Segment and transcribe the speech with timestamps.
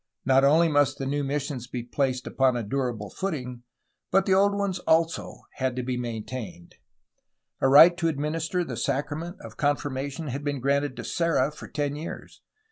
[0.25, 3.61] Not only must the new missions be placed upon a durable footing,
[4.09, 6.77] but the old ones had also to be maintained.
[7.59, 11.95] A right to administer the sacrament of confirmation had been granted to Serra for ten
[11.95, 12.41] years.